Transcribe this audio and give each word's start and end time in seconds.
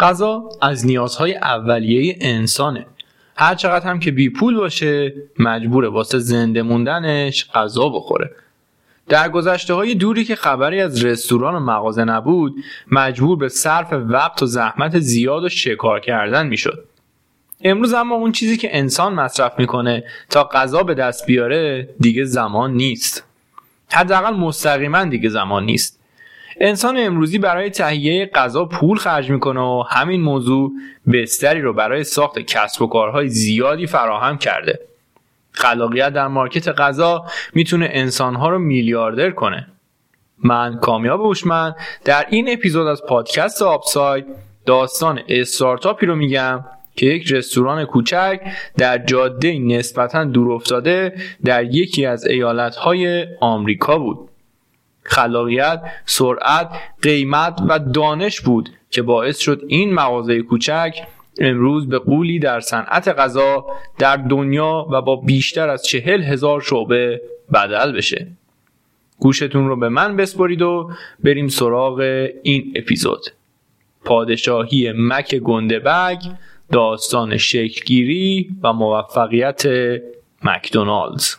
غذا 0.00 0.48
از 0.62 0.86
نیازهای 0.86 1.34
اولیه 1.34 2.18
انسانه. 2.20 2.86
هر 3.36 3.54
چقدر 3.54 3.86
هم 3.86 4.00
که 4.00 4.10
بی 4.10 4.30
پول 4.30 4.56
باشه 4.56 5.14
مجبوره 5.38 5.88
واسه 5.88 6.18
زنده 6.18 6.62
موندنش 6.62 7.50
غذا 7.50 7.88
بخوره. 7.88 8.30
در 9.08 9.28
گذشته 9.28 9.74
های 9.74 9.94
دوری 9.94 10.24
که 10.24 10.36
خبری 10.36 10.80
از 10.80 11.04
رستوران 11.04 11.54
و 11.54 11.60
مغازه 11.60 12.04
نبود 12.04 12.54
مجبور 12.90 13.38
به 13.38 13.48
صرف 13.48 13.92
وقت 13.92 14.42
و 14.42 14.46
زحمت 14.46 14.98
زیاد 14.98 15.44
و 15.44 15.48
شکار 15.48 16.00
کردن 16.00 16.46
می‌شد. 16.46 16.84
امروز 17.60 17.94
اما 17.94 18.14
اون 18.14 18.32
چیزی 18.32 18.56
که 18.56 18.78
انسان 18.78 19.14
مصرف 19.14 19.58
می‌کنه 19.58 20.04
تا 20.30 20.44
غذا 20.44 20.82
به 20.82 20.94
دست 20.94 21.26
بیاره 21.26 21.88
دیگه 22.00 22.24
زمان 22.24 22.74
نیست. 22.74 23.24
حداقل 23.90 24.34
مستقیما 24.34 25.04
دیگه 25.04 25.28
زمان 25.28 25.64
نیست. 25.64 25.95
انسان 26.60 26.96
امروزی 26.98 27.38
برای 27.38 27.70
تهیه 27.70 28.30
غذا 28.34 28.64
پول 28.64 28.98
خرج 28.98 29.30
می‌کنه 29.30 29.60
و 29.60 29.84
همین 29.88 30.20
موضوع 30.20 30.72
بستری 31.12 31.60
رو 31.60 31.72
برای 31.72 32.04
ساخت 32.04 32.38
کسب 32.38 32.82
و 32.82 32.86
کارهای 32.86 33.28
زیادی 33.28 33.86
فراهم 33.86 34.38
کرده. 34.38 34.80
خلاقیت 35.52 36.12
در 36.12 36.26
مارکت 36.26 36.68
غذا 36.68 37.24
می‌تونه 37.54 37.88
انسانها 37.92 38.48
رو 38.48 38.58
میلیاردر 38.58 39.30
کنه. 39.30 39.66
من 40.44 40.78
کامیاب 40.80 41.20
هوشمند 41.20 41.76
در 42.04 42.26
این 42.30 42.52
اپیزود 42.52 42.86
از 42.86 43.02
پادکست 43.08 43.62
آپساید 43.62 44.26
داستان 44.66 45.20
استارتاپی 45.28 46.06
رو 46.06 46.14
میگم 46.14 46.64
که 46.96 47.06
یک 47.06 47.32
رستوران 47.32 47.84
کوچک 47.84 48.40
در 48.78 48.98
جاده 48.98 49.58
نسبتا 49.58 50.24
دور 50.24 50.52
افتاده 50.52 51.14
در 51.44 51.64
یکی 51.64 52.06
از 52.06 52.26
ایالتهای 52.26 53.26
آمریکا 53.40 53.98
بود. 53.98 54.28
خلاقیت، 55.08 55.82
سرعت، 56.06 56.70
قیمت 57.02 57.62
و 57.68 57.78
دانش 57.78 58.40
بود 58.40 58.70
که 58.90 59.02
باعث 59.02 59.38
شد 59.38 59.62
این 59.68 59.94
مغازه 59.94 60.42
کوچک 60.42 60.98
امروز 61.38 61.88
به 61.88 61.98
قولی 61.98 62.38
در 62.38 62.60
صنعت 62.60 63.08
غذا 63.08 63.66
در 63.98 64.16
دنیا 64.16 64.86
و 64.92 65.02
با 65.02 65.16
بیشتر 65.16 65.68
از 65.68 65.84
چهل 65.86 66.22
هزار 66.22 66.60
شعبه 66.60 67.20
بدل 67.54 67.92
بشه. 67.92 68.26
گوشتون 69.18 69.68
رو 69.68 69.76
به 69.76 69.88
من 69.88 70.16
بسپرید 70.16 70.62
و 70.62 70.90
بریم 71.24 71.48
سراغ 71.48 72.00
این 72.42 72.72
اپیزود. 72.76 73.26
پادشاهی 74.04 74.92
مک 74.96 75.34
گندبگ 75.34 76.18
داستان 76.72 77.36
شکلگیری 77.36 78.50
و 78.62 78.72
موفقیت 78.72 79.62
مکدونالدز. 80.42 81.34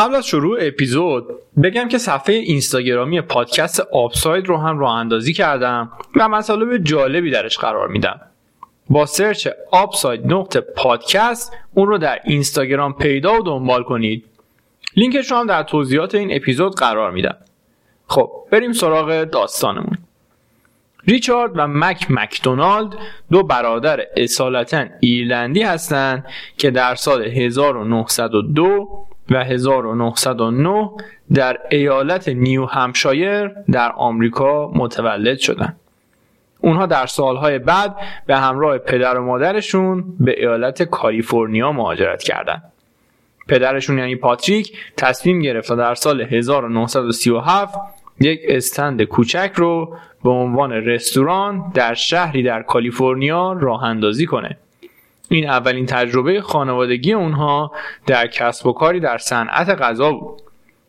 قبل 0.00 0.14
از 0.14 0.26
شروع 0.26 0.58
اپیزود 0.60 1.26
بگم 1.62 1.88
که 1.88 1.98
صفحه 1.98 2.34
اینستاگرامی 2.34 3.20
پادکست 3.20 3.80
Upside 3.80 4.48
رو 4.48 4.56
هم 4.56 4.78
راه 4.78 4.94
اندازی 4.94 5.32
کردم 5.32 5.92
و 6.16 6.28
مطالب 6.28 6.76
جالبی 6.76 7.30
درش 7.30 7.58
قرار 7.58 7.88
میدم. 7.88 8.20
با 8.90 9.06
سرچ 9.06 9.48
Upside 9.70 10.32
نقطه 10.32 10.60
پادکست 10.60 11.52
اون 11.74 11.88
رو 11.88 11.98
در 11.98 12.20
اینستاگرام 12.24 12.92
پیدا 12.92 13.40
و 13.40 13.42
دنبال 13.42 13.82
کنید. 13.82 14.24
لینکش 14.96 15.30
رو 15.30 15.36
هم 15.36 15.46
در 15.46 15.62
توضیحات 15.62 16.14
این 16.14 16.36
اپیزود 16.36 16.74
قرار 16.74 17.10
میدم. 17.10 17.36
خب 18.06 18.30
بریم 18.50 18.72
سراغ 18.72 19.24
داستانمون. 19.24 19.98
ریچارد 21.06 21.52
و 21.54 21.66
مک 21.66 22.06
مکدونالد 22.10 22.94
دو 23.30 23.42
برادر 23.42 24.00
اصالتا 24.16 24.84
ایرلندی 25.00 25.62
هستند 25.62 26.26
که 26.58 26.70
در 26.70 26.94
سال 26.94 27.24
1902 27.24 29.06
و 29.30 29.44
1909 29.44 30.90
در 31.34 31.58
ایالت 31.70 32.28
نیو 32.28 32.66
همشایر 32.66 33.48
در 33.48 33.92
آمریکا 33.92 34.70
متولد 34.74 35.38
شدند. 35.38 35.76
اونها 36.60 36.86
در 36.86 37.06
سالهای 37.06 37.58
بعد 37.58 37.96
به 38.26 38.36
همراه 38.36 38.78
پدر 38.78 39.18
و 39.18 39.24
مادرشون 39.24 40.04
به 40.20 40.34
ایالت 40.38 40.82
کالیفرنیا 40.82 41.72
مهاجرت 41.72 42.22
کردند. 42.22 42.62
پدرشون 43.48 43.98
یعنی 43.98 44.16
پاتریک 44.16 44.78
تصمیم 44.96 45.40
گرفت 45.40 45.72
در 45.72 45.94
سال 45.94 46.20
1937 46.20 47.78
یک 48.20 48.40
استند 48.48 49.02
کوچک 49.02 49.52
رو 49.54 49.96
به 50.24 50.30
عنوان 50.30 50.72
رستوران 50.72 51.72
در 51.74 51.94
شهری 51.94 52.42
در 52.42 52.62
کالیفرنیا 52.62 53.52
راه 53.52 53.84
اندازی 53.84 54.26
کنه 54.26 54.56
این 55.32 55.48
اولین 55.48 55.86
تجربه 55.86 56.40
خانوادگی 56.40 57.12
اونها 57.12 57.72
در 58.06 58.26
کسب 58.26 58.66
و 58.66 58.72
کاری 58.72 59.00
در 59.00 59.18
صنعت 59.18 59.68
غذا 59.68 60.12
بود. 60.12 60.42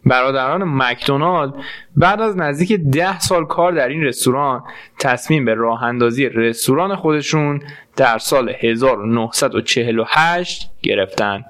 برادران 0.06 0.63
مکدونالد 0.63 1.53
بعد 1.96 2.22
از 2.22 2.38
نزدیک 2.38 2.74
ده 2.74 3.19
سال 3.19 3.46
کار 3.46 3.72
در 3.72 3.88
این 3.88 4.03
رستوران 4.03 4.63
تصمیم 5.00 5.46
به 5.46 5.53
راه 5.53 5.84
اندازی 5.84 6.30
رستوران 6.30 6.96
خودشون 6.96 7.63
در 7.96 8.18
سال 8.18 8.53
1948 8.59 10.69
گرفتن. 10.84 11.46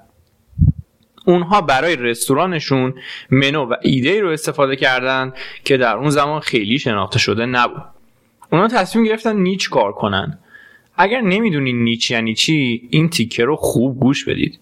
اونها 1.25 1.61
برای 1.61 1.95
رستورانشون 1.95 2.93
منو 3.29 3.65
و 3.65 3.75
ایده 3.81 4.21
رو 4.21 4.29
استفاده 4.29 4.75
کردن 4.75 5.33
که 5.63 5.77
در 5.77 5.97
اون 5.97 6.09
زمان 6.09 6.39
خیلی 6.39 6.79
شناخته 6.79 7.19
شده 7.19 7.45
نبود. 7.45 7.83
اونها 8.51 8.67
تصمیم 8.67 9.05
گرفتن 9.05 9.35
niche 9.35 9.69
کار 9.69 9.91
کنن. 9.91 10.39
اگر 11.01 11.21
نمی‌دونید 11.21 11.75
niche 11.75 12.11
یعنی 12.11 12.33
چی 12.33 12.87
این 12.89 13.09
تیکه 13.09 13.45
رو 13.45 13.55
خوب 13.55 13.99
گوش 13.99 14.25
بدید. 14.25 14.59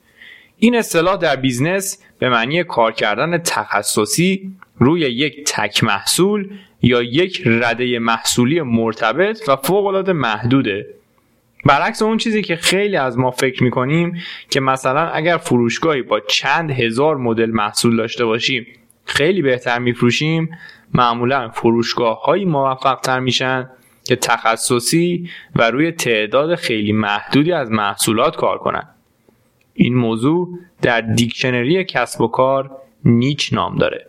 این 0.57 0.75
اصطلاح 0.75 1.17
در 1.17 1.35
business 1.35 2.03
به 2.19 2.29
معنی 2.29 2.63
کار 2.63 2.91
کردن 2.91 3.37
تخصصی 3.37 4.51
روی 4.79 5.01
یک 5.01 5.43
تک 5.47 5.83
محصول 5.83 6.49
یا 6.81 7.01
یک 7.01 7.41
رده 7.45 7.99
محصولی 7.99 8.61
مرتبط 8.61 9.49
و 9.49 9.55
فوق 9.55 10.09
محدوده. 10.09 10.87
برعکس 11.65 12.01
اون 12.01 12.17
چیزی 12.17 12.41
که 12.41 12.55
خیلی 12.55 12.95
از 12.95 13.17
ما 13.17 13.31
فکر 13.31 13.63
می‌کنیم 13.63 14.17
که 14.49 14.59
مثلا 14.59 15.09
اگر 15.09 15.37
فروشگاهی 15.37 16.01
با 16.01 16.19
چند 16.19 16.71
هزار 16.71 17.17
مدل 17.17 17.49
محصول 17.49 17.97
داشته 17.97 18.25
باشیم 18.25 18.67
خیلی 19.05 19.41
بهتر 19.41 19.79
میفروشیم 19.79 20.49
معمولا 20.93 21.49
فروشگاه 21.49 22.23
هایی 22.23 22.45
موفق 22.45 22.99
تر 22.99 23.19
میشن. 23.19 23.69
که 24.09 24.15
تخصصی 24.15 25.29
و 25.55 25.71
روی 25.71 25.91
تعداد 25.91 26.55
خیلی 26.55 26.91
محدودی 26.91 27.51
از 27.51 27.71
محصولات 27.71 28.35
کار 28.35 28.57
کنند. 28.57 28.95
این 29.73 29.95
موضوع 29.95 30.59
در 30.81 31.01
دیکشنری 31.01 31.83
کسب 31.83 32.21
و 32.21 32.27
کار 32.27 32.71
نیچ 33.05 33.53
نام 33.53 33.77
داره. 33.77 34.07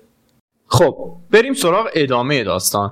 خب 0.67 1.13
بریم 1.31 1.55
سراغ 1.55 1.89
ادامه 1.95 2.45
داستان. 2.45 2.91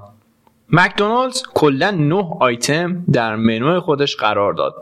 مکدونالدز 0.71 1.43
کلا 1.55 1.91
9 1.91 2.15
آیتم 2.41 3.05
در 3.13 3.37
منو 3.37 3.81
خودش 3.81 4.17
قرار 4.17 4.53
داد. 4.53 4.75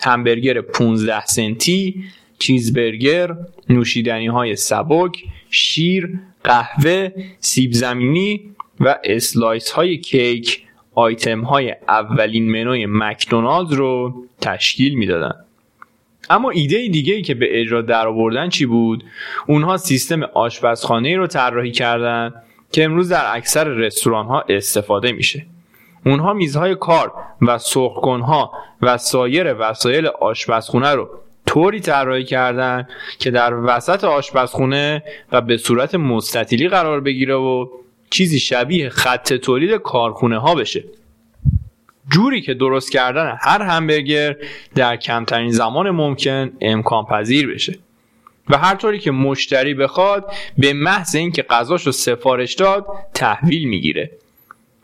همبرگر 0.00 0.60
15 0.60 1.26
سنتی، 1.26 2.04
چیزبرگر، 2.38 3.36
نوشیدنی 3.68 4.26
های 4.26 4.56
سبک، 4.56 5.24
شیر، 5.50 6.18
قهوه، 6.44 7.10
سیب 7.38 7.72
زمینی 7.72 8.50
و 8.80 8.98
slice 9.04 9.70
های 9.70 9.98
کیک 9.98 10.62
آیتم 10.94 11.40
های 11.40 11.74
اولین 11.88 12.50
منوی 12.50 12.86
مکدونالد 12.88 13.72
رو 13.72 14.14
تشکیل 14.40 14.94
می‌دادن. 14.94 15.34
اما 16.30 16.50
ایده 16.50 16.88
دیگه 16.88 17.14
ای 17.14 17.22
که 17.22 17.34
به 17.34 17.60
اجرا 17.60 17.82
در 17.82 18.06
آوردن 18.06 18.48
چی 18.48 18.66
بود؟ 18.66 19.04
اونها 19.46 19.76
سیستم 19.76 20.22
آشپزخانه 20.22 21.16
رو 21.16 21.26
طراحی 21.26 21.70
کردن 21.70 22.34
که 22.72 22.84
امروز 22.84 23.08
در 23.08 23.36
اکثر 23.36 23.64
رستوران 23.64 24.26
ها 24.26 24.44
استفاده 24.48 25.12
میشه. 25.12 25.46
اونها 26.06 26.32
میزهای 26.32 26.74
کار 26.74 27.12
و 27.42 27.58
سرخکنها 27.58 28.52
و 28.82 28.98
سایر 28.98 29.54
وسایل 29.58 30.06
آشپزخونه 30.06 30.94
رو 30.94 31.08
طوری 31.46 31.80
طراحی 31.80 32.24
کردن 32.24 32.88
که 33.18 33.30
در 33.30 33.54
وسط 33.54 34.04
آشپزخونه 34.04 35.02
و 35.32 35.40
به 35.40 35.56
صورت 35.56 35.94
مستطیلی 35.94 36.68
قرار 36.68 37.00
بگیره 37.00 37.34
و 37.34 37.66
چیزی 38.10 38.38
شبیه 38.38 38.88
خط 38.88 39.32
تولید 39.32 39.70
کارخونه 39.70 40.38
ها 40.38 40.54
بشه. 40.54 40.84
جوری 42.10 42.40
که 42.40 42.54
درست 42.54 42.92
کردن 42.92 43.36
هر 43.40 43.62
همبرگر 43.62 44.36
در 44.74 44.96
کمترین 44.96 45.50
زمان 45.50 45.90
ممکن 45.90 46.52
امکان 46.60 47.04
پذیر 47.04 47.54
بشه. 47.54 47.78
و 48.48 48.58
هر 48.58 48.74
طوری 48.74 48.98
که 48.98 49.10
مشتری 49.10 49.74
بخواد 49.74 50.32
به 50.58 50.72
محض 50.72 51.14
اینکه 51.14 51.42
غذاش 51.42 51.86
رو 51.86 51.92
سفارش 51.92 52.54
داد 52.54 52.86
تحویل 53.14 53.68
می‌گیره. 53.68 54.10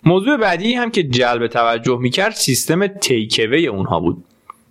موضوع 0.04 0.36
بعدی 0.36 0.74
هم 0.74 0.90
که 0.90 1.02
جلب 1.02 1.46
توجه 1.46 1.98
می‌کرد 1.98 2.32
سیستم 2.32 2.86
تیکوی 2.86 3.66
اونها 3.66 4.00
بود. 4.00 4.24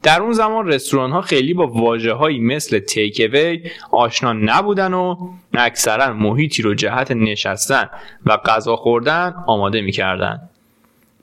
در 0.05 0.21
اون 0.21 0.33
زمان 0.33 0.67
رستوران 0.67 1.11
ها 1.11 1.21
خیلی 1.21 1.53
با 1.53 1.67
واجه 1.67 2.13
هایی 2.13 2.39
مثل 2.39 2.79
تیکوی 2.79 3.71
آشنا 3.91 4.33
نبودن 4.33 4.93
و 4.93 5.15
اکثرا 5.53 6.13
محیطی 6.13 6.61
رو 6.61 6.73
جهت 6.73 7.11
نشستن 7.11 7.89
و 8.25 8.37
غذا 8.37 8.75
خوردن 8.75 9.35
آماده 9.47 9.81
می‌کردن. 9.81 10.39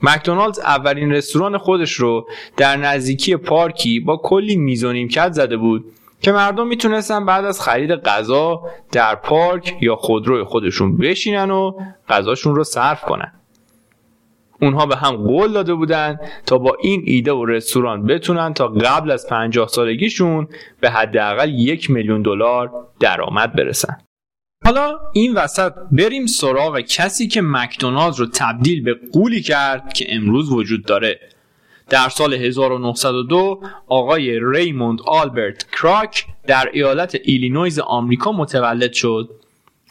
مکدونالدز 0.02 0.58
اولین 0.58 1.12
رستوران 1.12 1.58
خودش 1.58 1.92
رو 1.92 2.26
در 2.56 2.76
نزدیکی 2.76 3.36
پارکی 3.36 4.00
با 4.00 4.16
کلی 4.16 4.56
میز 4.56 4.84
و 4.84 4.92
نیمکت 4.92 5.32
زده 5.32 5.56
بود 5.56 5.84
که 6.20 6.32
مردم 6.32 6.66
می‌تونستن 6.66 7.26
بعد 7.26 7.44
از 7.44 7.60
خرید 7.60 7.90
غذا 7.90 8.62
در 8.92 9.14
پارک 9.14 9.76
یا 9.80 9.96
خودروی 9.96 10.44
خودشون 10.44 10.96
بشینن 10.96 11.50
و 11.50 11.72
غذاشون 12.08 12.54
رو 12.54 12.64
صرف 12.64 13.02
کنن. 13.02 13.32
اونها 14.62 14.86
به 14.86 14.96
هم 14.96 15.16
قول 15.16 15.52
داده 15.52 15.74
بودن 15.74 16.18
تا 16.46 16.58
با 16.58 16.76
این 16.82 17.02
ایده 17.06 17.32
و 17.32 17.44
رستوران 17.44 18.06
بتونن 18.06 18.54
تا 18.54 18.68
قبل 18.68 19.10
از 19.10 19.26
50 19.26 19.68
سالگیشون 19.68 20.48
به 20.80 20.90
حداقل 20.90 21.50
یک 21.54 21.90
میلیون 21.90 22.22
دلار 22.22 22.70
درآمد 23.00 23.52
برسن. 23.52 23.96
حالا 24.64 24.98
این 25.12 25.34
وسط 25.34 25.72
بریم 25.92 26.26
سراغ 26.26 26.80
کسی 26.80 27.28
که 27.28 27.40
مکدونالد 27.42 28.18
رو 28.18 28.26
تبدیل 28.26 28.82
به 28.82 28.96
غولی 29.12 29.42
کرد 29.42 29.92
که 29.92 30.06
امروز 30.08 30.52
وجود 30.52 30.84
داره. 30.84 31.20
در 31.88 32.08
سال 32.08 32.34
1902 32.34 33.60
آقای 33.88 34.40
ریموند 34.42 34.98
آلبرت 35.06 35.66
کراک 35.72 36.26
در 36.46 36.70
ایالت 36.72 37.16
ایلینویز 37.24 37.78
آمریکا 37.78 38.32
متولد 38.32 38.92
شد. 38.92 39.41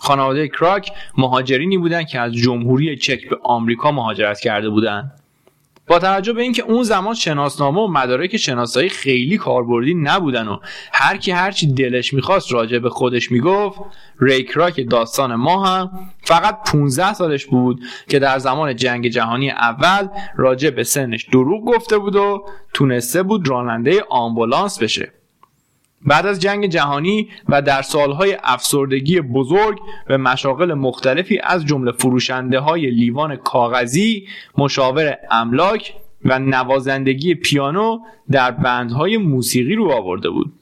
خانواده 0.01 0.47
کراک 0.47 0.91
مهاجرینی 1.17 1.77
بودند 1.77 2.07
که 2.07 2.19
از 2.19 2.33
جمهوری 2.33 2.97
چک 2.97 3.29
به 3.29 3.37
آمریکا 3.43 3.91
مهاجرت 3.91 4.39
کرده 4.39 4.69
بودند 4.69 5.11
با 5.87 5.99
توجه 5.99 6.33
به 6.33 6.41
اینکه 6.41 6.63
اون 6.63 6.83
زمان 6.83 7.13
شناسنامه 7.15 7.81
و 7.81 7.87
مدارک 7.87 8.37
شناسایی 8.37 8.89
خیلی 8.89 9.37
کاربردی 9.37 9.93
نبودن 9.93 10.47
و 10.47 10.57
هر 10.93 11.17
کی 11.17 11.31
هرچی 11.31 11.73
دلش 11.73 12.13
می‌خواست 12.13 12.53
راجع 12.53 12.79
به 12.79 12.89
خودش 12.89 13.31
می‌گفت 13.31 13.79
ری 14.19 14.43
کراک 14.43 14.89
داستان 14.89 15.35
ما 15.35 15.65
هم 15.65 15.89
فقط 16.23 16.71
15 16.71 17.13
سالش 17.13 17.45
بود 17.45 17.81
که 18.09 18.19
در 18.19 18.39
زمان 18.39 18.75
جنگ 18.75 19.07
جهانی 19.07 19.51
اول 19.51 20.07
راجع 20.35 20.69
به 20.69 20.83
سنش 20.83 21.23
دروغ 21.23 21.65
گفته 21.65 21.97
بود 21.97 22.15
و 22.15 22.45
تونسته 22.73 23.23
بود 23.23 23.47
راننده 23.47 24.03
آمبولانس 24.09 24.83
بشه. 24.83 25.20
بعد 26.05 26.25
از 26.25 26.39
جنگ 26.39 26.65
جهانی 26.65 27.29
و 27.49 27.61
در 27.61 27.81
سالهای 27.81 28.37
افسردگی 28.43 29.21
بزرگ 29.21 29.79
به 30.07 30.17
مشاغل 30.17 30.73
مختلفی 30.73 31.39
از 31.43 31.65
جمله 31.65 31.91
فروشنده 31.91 32.59
های 32.59 32.89
لیوان 32.89 33.35
کاغذی، 33.35 34.27
مشاور 34.57 35.17
املاک 35.31 35.93
و 36.25 36.39
نوازندگی 36.39 37.35
پیانو 37.35 37.99
در 38.31 38.51
بندهای 38.51 39.17
موسیقی 39.17 39.75
رو 39.75 39.91
آورده 39.91 40.29
بود. 40.29 40.53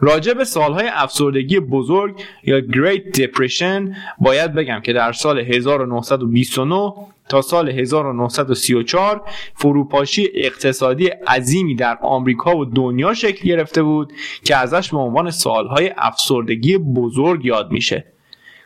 راجع 0.00 0.32
به 0.32 0.44
سالهای 0.44 0.88
افسردگی 0.92 1.60
بزرگ 1.60 2.20
یا 2.44 2.60
Great 2.60 3.18
Depression 3.18 3.96
باید 4.18 4.54
بگم 4.54 4.80
که 4.80 4.92
در 4.92 5.12
سال 5.12 5.38
1929 5.38 6.92
تا 7.28 7.42
سال 7.42 7.68
1934 7.68 9.22
فروپاشی 9.54 10.28
اقتصادی 10.34 11.06
عظیمی 11.06 11.74
در 11.74 11.98
آمریکا 12.02 12.56
و 12.56 12.64
دنیا 12.64 13.14
شکل 13.14 13.48
گرفته 13.48 13.82
بود 13.82 14.12
که 14.44 14.56
ازش 14.56 14.90
به 14.90 14.98
عنوان 14.98 15.30
سالهای 15.30 15.92
افسردگی 15.96 16.78
بزرگ 16.78 17.44
یاد 17.44 17.70
میشه. 17.70 18.04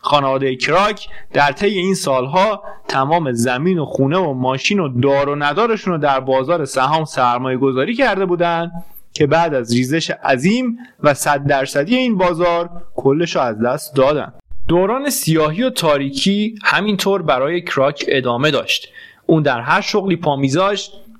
خانواده 0.01 0.57
کراک 0.57 1.09
در 1.33 1.53
طی 1.53 1.67
این 1.67 1.95
سالها 1.95 2.63
تمام 2.89 3.33
زمین 3.33 3.79
و 3.79 3.85
خونه 3.85 4.19
و 4.19 4.33
ماشین 4.33 4.81
و 4.81 4.89
دار 5.01 5.29
و 5.29 5.37
ندارشون 5.37 5.93
رو 5.93 5.99
در 5.99 6.21
بازار 6.21 6.65
سهام 6.65 7.05
سرمایه 7.05 7.59
گذاری 7.59 7.95
کرده 7.95 8.27
بودند 8.27 8.73
که 9.13 9.27
بعد 9.27 9.55
از 9.55 9.75
ریزش 9.75 10.11
عظیم 10.11 10.79
و 11.03 11.15
صد 11.15 11.47
درصدی 11.47 11.97
این 11.97 12.19
بازار 12.19 12.71
کلش 12.95 13.37
از 13.37 13.61
دست 13.61 13.97
دادن. 13.97 14.33
دوران 14.69 15.11
سیاهی 15.11 15.63
و 15.63 15.71
تاریکی 15.71 16.55
همینطور 16.65 17.23
برای 17.23 17.61
کراک 17.61 18.05
ادامه 18.09 18.51
داشت. 18.51 18.89
اون 19.27 19.43
در 19.43 19.61
هر 19.61 19.81
شغلی 19.81 20.17
پا 20.17 20.37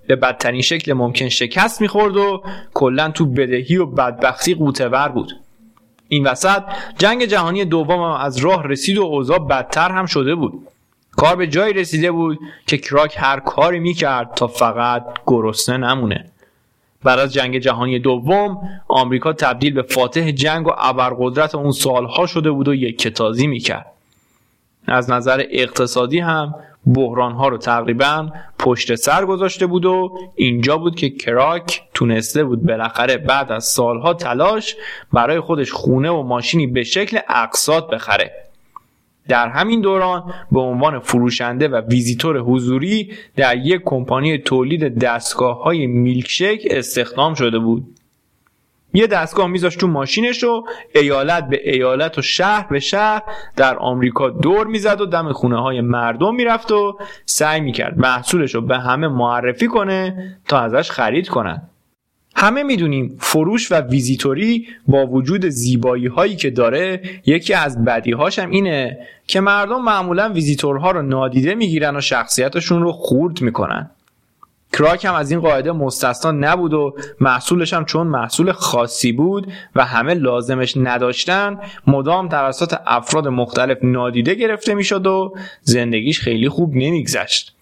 به 0.07 0.17
بدترین 0.17 0.63
شکل 0.63 0.93
ممکن 0.93 1.29
شکست 1.29 1.81
می‌خورد 1.81 2.17
و 2.17 2.43
کلا 2.75 3.11
تو 3.11 3.27
بدهی 3.27 3.77
و 3.77 3.87
بدبختی 3.87 4.55
قوتور 4.55 5.09
بود. 5.09 5.33
این 6.09 6.27
وسط 6.27 6.63
جنگ 6.99 7.25
جهانی 7.25 7.65
دوم 7.65 8.01
از 8.01 8.37
راه 8.37 8.67
رسید 8.67 8.99
و 8.99 9.03
اوضاع 9.03 9.39
بدتر 9.39 9.91
هم 9.91 10.07
شده 10.07 10.35
بود. 10.35 10.69
کار 11.11 11.37
به 11.37 11.47
جایی 11.47 11.73
رسیده 11.73 12.13
بود 12.13 12.39
که 12.67 12.79
کراک 12.79 13.15
هر 13.19 13.41
کاری 13.41 13.79
می‌کرد 13.79 14.35
تا 14.35 14.47
فقط 14.47 15.05
گرسنه 15.27 15.77
نمونه. 15.77 16.32
بعد 17.05 17.19
از 17.19 17.33
جنگ 17.33 17.59
جهانی 17.59 17.99
دوم 17.99 18.59
آمریکا 18.89 19.33
تبدیل 19.33 19.75
به 19.75 19.83
فاتح 19.83 20.31
جنگ 20.31 20.67
و 20.67 20.71
ابرقدرت 20.79 21.55
اون 21.55 21.73
سالها 21.73 22.27
شده 22.27 22.51
بود 22.51 22.69
و 22.69 22.75
یک 22.75 22.99
کتازی 22.99 23.47
می‌کرد. 23.47 23.87
از 24.87 25.11
نظر 25.11 25.45
اقتصادی 25.51 26.19
هم 26.19 26.55
بحران 26.95 27.33
ها 27.33 27.49
رو 27.49 27.59
تقریبا 27.59 28.29
پشت 28.59 28.95
سر 28.95 29.25
گذاشته 29.25 29.67
بود 29.67 29.85
و 29.85 30.19
اینجا 30.37 30.79
بود 30.79 30.97
که 30.97 31.11
کراک 31.11 31.83
تونسته 31.95 32.45
بود 32.45 32.63
بالاخره 32.67 33.17
بعد 33.17 33.53
از 33.53 33.65
سالها 33.65 34.15
تلاش 34.15 34.77
برای 35.13 35.41
خودش 35.41 35.73
خونه 35.73 36.11
و 36.11 36.23
ماشینی 36.23 36.67
به 36.67 36.83
شکل 36.83 37.19
اقساط 37.29 37.91
بخره. 37.91 38.52
در 39.29 39.49
همین 39.49 39.81
دوران 39.81 40.35
به 40.53 40.61
عنوان 40.61 40.99
فروشنده 40.99 41.69
و 41.69 41.77
ویزیتور 41.77 42.39
حضوری 42.39 43.13
در 43.37 43.57
یک 43.57 43.83
کمپانی 43.85 44.39
تولید 44.39 44.99
دستگاه 44.99 45.63
های 45.63 45.87
میلکشک 45.87 46.59
استخدام 46.71 47.35
شده 47.35 47.59
بود. 47.59 47.87
یه 48.95 49.07
دستگاه 49.07 49.47
میذاشت 49.47 49.79
تو 49.79 49.87
ماشینش 49.87 50.45
و 50.45 50.65
ایالت 50.95 51.49
به 51.49 51.73
ایالت 51.73 52.19
و 52.19 52.23
شهر 52.23 52.67
به 52.71 52.81
شهر 52.81 53.23
در 53.57 53.77
آمریکا 53.77 54.31
دور 54.31 54.67
می‌زد 54.67 55.01
و 55.01 55.07
دم 55.07 55.33
خونه 55.33 55.63
های 55.63 55.81
مردم 55.81 56.35
می‌رفت 56.35 56.73
و 56.73 56.99
سعی 57.27 57.61
می‌کرد 57.61 57.99
محصولش 57.99 58.55
رو 58.55 58.61
به 58.61 58.79
همه 58.79 59.09
معرفی 59.09 59.67
کنه 59.67 60.17
تا 60.49 60.59
ازش 60.61 60.91
خرید 60.91 61.29
کنن. 61.29 61.63
همه 62.37 62.63
می‌دونیم 62.63 63.17
فروش 63.21 63.73
و 63.73 63.75
ویزیتوری 63.75 64.67
با 64.87 65.07
وجود 65.07 65.49
زیبایی 65.49 66.07
هایی 66.07 66.37
که 66.37 66.51
داره 66.51 67.03
یکی 67.27 67.55
از 67.55 67.85
بدی 67.85 68.13
هم 68.39 68.51
اینه 68.51 68.99
که 69.27 69.41
مردم 69.41 69.83
معمولا 69.83 70.33
ویزیتورها 70.33 70.91
رو 70.91 71.03
نادیده 71.03 71.55
می‌گیرن 71.55 71.97
و 71.97 72.01
شخصیتشون 72.01 72.83
رو 72.83 72.93
خورد 72.93 73.41
می‌کنن. 73.41 73.91
کراک 74.73 75.05
هم 75.05 75.15
از 75.15 75.31
این 75.31 75.41
قاعده 75.41 75.73
مستثنا 75.73 76.33
نبود 76.33 76.75
و 76.75 76.97
محصولش 77.21 77.73
هم 77.73 77.85
چون 77.85 78.07
محصول 78.07 78.53
خاصی 78.53 79.13
بود 79.13 79.53
و 79.75 79.85
همه 79.85 80.15
لازمش 80.15 80.77
نداشتن 80.77 81.59
مدام 81.87 82.29
توسط 82.29 82.75
افراد 82.87 83.29
مختلف 83.29 83.79
نادیده 83.83 84.35
گرفته 84.35 84.75
می‌شد 84.75 85.07
و 85.07 85.35
زندگیش 85.63 86.21
خیلی 86.21 86.49
خوب 86.49 86.75
نمیگذشت. 86.75 87.57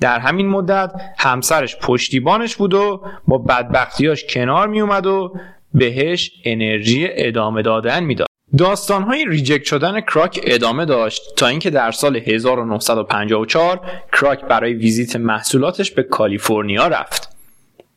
در 0.00 0.18
همین 0.18 0.48
مدت 0.48 0.92
همسرش 1.18 1.76
پشتیبانش 1.76 2.56
بود 2.56 2.74
و 2.74 3.02
با 3.28 3.38
بدبختیاش 3.38 4.24
کنار 4.24 4.68
می 4.68 4.80
اومد 4.80 5.06
و 5.06 5.34
بهش 5.74 6.32
انرژی 6.44 7.06
ادامه 7.10 7.62
دادن 7.62 8.04
می‌داد. 8.04 8.26
داستانهای 8.58 9.24
reject 9.24 9.64
شدن 9.64 10.00
کراک 10.00 10.40
ادامه 10.42 10.84
داشت 10.84 11.22
تا 11.36 11.46
اینکه 11.46 11.70
در 11.70 11.90
سال 11.90 12.16
1954 12.16 13.80
کراک 14.12 14.44
برای 14.44 14.72
ویزیت 14.72 15.16
محصولاتش 15.16 15.90
به 15.90 16.02
کالیفرنیا 16.02 16.88
رفت. 16.88 17.36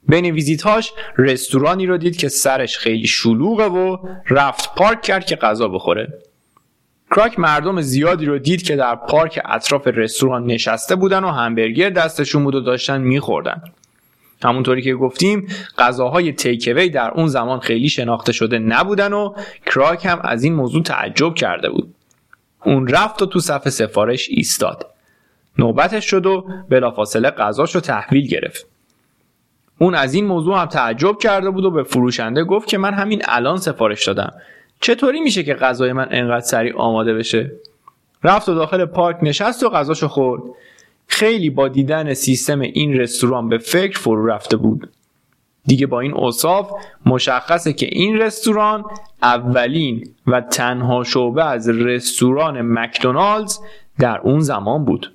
بین 0.07 0.25
ویزیتهاش 0.25 0.93
رستورانی 1.17 1.85
رو 1.85 1.97
دید 1.97 2.17
که 2.17 2.29
سرش 2.29 2.77
خیلی 2.77 3.07
شلوغه 3.07 3.65
و 3.65 3.97
رفت 4.29 4.75
پارک 4.75 5.01
کرد 5.01 5.25
که 5.25 5.35
غذا 5.35 5.67
بخوره. 5.67 6.07
کراک 7.11 7.39
مردم 7.39 7.81
زیادی 7.81 8.25
رو 8.25 8.39
دید 8.39 8.61
که 8.61 8.75
در 8.75 8.95
پارک 8.95 9.41
اطراف 9.45 9.87
رستوران 9.87 10.45
نشسته 10.45 10.95
بودن 10.95 11.23
و 11.23 11.27
همبرگر 11.27 11.89
دستشون 11.89 12.43
بود 12.43 12.55
و 12.55 12.59
داشتن 12.59 13.01
میخوردن. 13.01 13.61
همونطوری 14.43 14.81
که 14.81 14.93
گفتیم 14.93 15.47
غذاهای 15.77 16.33
تیکوی 16.33 16.89
در 16.89 17.11
اون 17.11 17.27
زمان 17.27 17.59
خیلی 17.59 17.89
شناخته 17.89 18.31
شده 18.31 18.59
نبودن 18.59 19.13
و 19.13 19.33
کراک 19.65 20.05
هم 20.05 20.19
از 20.23 20.43
این 20.43 20.53
موضوع 20.53 20.83
تعجب 20.83 21.33
کرده 21.33 21.69
بود. 21.69 21.95
اون 22.65 22.87
رفت 22.87 23.21
و 23.21 23.25
تو 23.25 23.39
صف 23.39 23.69
سفارش 23.69 24.29
ایستاد. 24.29 24.85
نوبتش 25.57 26.05
شد 26.05 26.25
و 26.25 26.47
بلافاصله 26.69 27.29
غذاش 27.29 27.75
رو 27.75 27.81
تحویل 27.81 28.27
گرفت. 28.27 28.67
اون 29.77 29.95
از 29.95 30.13
این 30.13 30.25
موضوع 30.25 30.59
هم 30.59 30.65
تعجب 30.65 31.17
کرده 31.17 31.49
بود 31.49 31.65
و 31.65 31.71
به 31.71 31.83
فروشنده 31.83 32.43
گفت 32.43 32.67
که 32.67 32.77
من 32.77 32.93
همین 32.93 33.21
الان 33.25 33.57
سفارش 33.57 34.07
دادم. 34.07 34.33
چطوری 34.79 35.19
میشه 35.19 35.43
که 35.43 35.53
غذای 35.53 35.93
من 35.93 36.07
انقدر 36.11 36.45
سریع 36.45 36.77
آماده 36.77 37.13
بشه؟ 37.13 37.51
رفت 38.23 38.49
و 38.49 38.55
داخل 38.55 38.85
پارک 38.85 39.17
نشست 39.21 39.63
و 39.63 39.69
غذاشو 39.69 40.07
خورد. 40.07 40.41
خیلی 41.07 41.49
با 41.49 41.67
دیدن 41.67 42.13
سیستم 42.13 42.59
این 42.59 42.93
رستوران 42.93 43.49
به 43.49 43.57
فکر 43.57 43.99
فرو 43.99 44.25
رفته 44.25 44.57
بود. 44.57 44.89
دیگه 45.65 45.87
با 45.87 45.99
این 45.99 46.13
اوصاف 46.13 46.71
مشخصه 47.05 47.73
که 47.73 47.89
این 47.91 48.17
رستوران 48.17 48.85
اولین 49.23 50.09
و 50.27 50.41
تنها 50.41 51.03
شعبه 51.03 51.45
از 51.45 51.69
رستوران 51.69 52.61
مکدونالدز 52.61 53.59
در 53.99 54.19
اون 54.19 54.39
زمان 54.39 54.85
بود. 54.85 55.13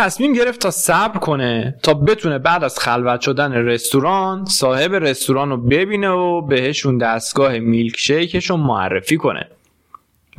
تصمیم 0.00 0.32
گرفت 0.32 0.60
تا 0.60 0.70
صبر 0.70 1.18
کنه 1.18 1.78
تا 1.82 1.94
بتونه 1.94 2.38
بعد 2.38 2.64
از 2.64 2.78
خلوت 2.78 3.20
شدن 3.20 3.52
رستوران 3.52 4.44
صاحب 4.44 4.94
رستوران 4.94 5.50
رو 5.50 5.56
ببینه 5.56 6.08
و 6.08 6.40
بهشون 6.40 6.98
دستگاه 6.98 7.58
میلک 7.58 7.96
شیکش 7.98 8.50
رو 8.50 8.56
معرفی 8.56 9.16
کنه. 9.16 9.48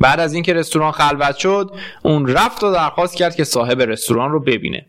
بعد 0.00 0.20
از 0.20 0.34
اینکه 0.34 0.54
رستوران 0.54 0.92
خلوت 0.92 1.36
شد 1.36 1.74
اون 2.02 2.26
رفت 2.26 2.64
و 2.64 2.72
درخواست 2.72 3.16
کرد 3.16 3.36
که 3.36 3.44
صاحب 3.44 3.82
رستوران 3.82 4.30
رو 4.30 4.40
ببینه. 4.40 4.86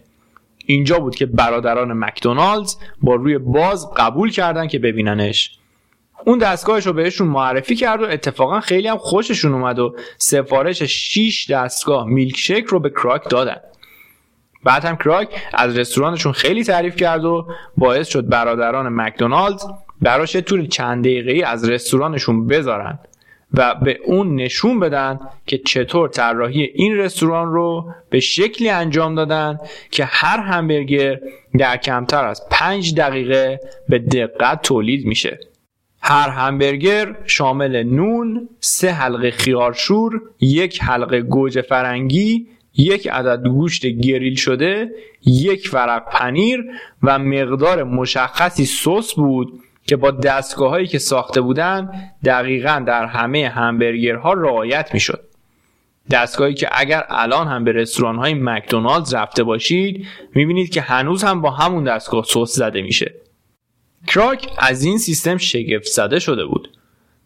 اینجا 0.66 1.00
بود 1.00 1.16
که 1.16 1.26
برادران 1.26 1.94
مکدونالدز 1.94 2.76
با 3.02 3.16
روی 3.16 3.38
باز 3.38 3.94
قبول 3.98 4.32
کردن 4.32 4.68
که 4.68 4.80
ببیننش. 4.80 5.58
اون 6.26 6.38
دستگاهش 6.38 6.88
رو 6.88 6.94
بهشون 6.94 7.28
معرفی 7.28 7.76
کرد 7.76 8.02
و 8.02 8.06
اتفاقا 8.06 8.60
خیلی 8.60 8.88
هم 8.88 8.98
خوششون 8.98 9.54
اومد 9.54 9.80
و 9.80 9.96
سفارش 10.18 10.84
6 10.84 11.52
دستگاه 11.52 12.08
میلک 12.08 12.38
شیک 12.38 12.66
رو 12.66 12.80
به 12.80 12.90
کراک 12.90 13.30
دادن. 13.30 13.58
بعد 14.64 14.86
هم 14.86 14.96
کراک 14.96 15.30
از 15.54 15.78
رستورانشون 15.78 16.32
خیلی 16.32 16.64
تعریف 16.64 16.96
کرد 16.96 17.26
و 17.26 17.48
باعث 17.78 18.08
شد 18.08 18.28
برادران 18.28 19.02
مکدونالدز 19.02 19.66
براش 20.02 20.36
طول 20.36 20.68
چند 20.68 21.04
دقیقه 21.04 21.48
از 21.48 21.70
رستورانشون 21.70 22.48
بذارن 22.48 23.00
و 23.54 23.76
به 23.76 24.00
اون 24.06 24.36
نشون 24.36 24.80
بدن 24.80 25.20
که 25.46 25.58
چطور 25.58 26.10
طراحی 26.10 26.64
این 26.64 26.98
رستوران 26.98 27.54
رو 27.54 27.94
به 28.10 28.20
شکلی 28.20 28.70
انجام 28.70 29.16
دادن 29.16 29.58
که 29.92 30.06
هر 30.06 30.40
همبرگر 30.40 31.20
در 31.58 31.78
کمتر 31.78 32.26
از 32.26 32.42
پنج 32.52 32.96
دقیقه 32.96 33.60
به 33.90 34.00
دقت 34.00 34.62
تولید 34.62 35.06
میشه. 35.06 35.40
هر 36.02 36.30
همبرگر 36.30 37.16
شامل 37.26 37.84
نون، 37.84 38.50
سه 38.60 38.92
حلقه 38.92 39.32
خیارشور، 39.32 40.22
یک 40.40 40.84
حلقه 40.84 41.22
گوجه 41.22 41.62
فرنگی، 41.62 42.48
یک 42.78 43.08
عدد 43.08 43.48
گوشت 43.48 43.86
گریل 43.86 44.36
شده 44.36 44.92
یک 45.26 45.70
ورق 45.74 46.10
پنیر 46.10 46.64
و 47.04 47.20
مقدار 47.20 47.84
مشخصی 47.84 48.66
سس 48.66 49.14
بود 49.14 49.60
که 49.88 49.96
با 49.96 50.12
دستگاه 50.12 50.70
هایی 50.70 50.88
که 50.88 51.00
ساخته 51.00 51.42
بودن 51.42 51.92
دقیقا 52.26 52.84
در 52.88 53.06
همه 53.06 53.50
همبرگرها 53.50 54.34
رعایت 54.34 54.94
می‌شد. 54.94 55.24
دستگاهی 56.12 56.54
که 56.54 56.70
اگر 56.72 57.06
الان 57.10 57.48
هم 57.48 57.64
به 57.64 57.72
رستوران 57.72 58.16
های 58.16 58.34
مکدونالدز 58.34 59.14
رفته 59.14 59.44
باشید 59.44 60.08
می‌بینید 60.36 60.70
که 60.70 60.82
هنوز 60.82 61.24
هم 61.24 61.42
با 61.42 61.52
همون 61.52 61.84
دستگاه 61.84 62.24
سس 62.24 62.56
زده 62.56 62.82
میشه. 62.82 63.14
کراک 64.08 64.48
از 64.58 64.84
این 64.84 64.98
سیستم 64.98 65.38
شگفت 65.38 65.88
زده 65.88 66.20
شده 66.20 66.46
بود. 66.46 66.70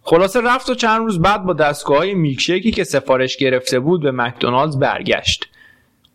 خلاصه 0.09 0.41
رفت 0.41 0.69
و 0.69 0.75
چند 0.75 0.99
روز 0.99 1.21
بعد 1.21 1.43
با 1.43 1.53
دستگاه 1.53 1.97
های 1.97 2.13
میلکشیکی 2.13 2.71
که 2.71 2.83
سفارش 2.83 3.37
گرفته 3.37 3.79
بود 3.79 4.01
به 4.01 4.11
مکدونالدز 4.11 4.79
برگشت. 4.79 5.47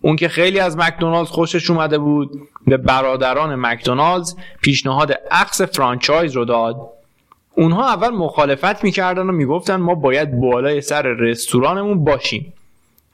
اون 0.01 0.17
که 0.17 0.29
خیلی 0.29 0.59
از 0.59 0.77
مکدونالدز 0.77 1.29
خوشش 1.29 1.71
اومده 1.71 1.99
بود 1.99 2.31
به 2.67 2.77
برادران 2.77 3.55
مکدونالدز 3.55 4.37
پیشنهاد 4.63 5.13
عقد 5.31 5.63
franchise 5.63 6.33
رو 6.33 6.45
داد. 6.45 6.77
اونها 7.55 7.89
اول 7.89 8.09
مخالفت 8.09 8.85
می‌کردن 8.85 9.23
و 9.23 9.33
می‌گفتن 9.33 9.77
ما 9.77 9.95
باید 9.95 10.41
بالای 10.41 10.81
سر 10.81 11.03
رستورانمون 11.03 12.05
باشیم. 12.05 12.53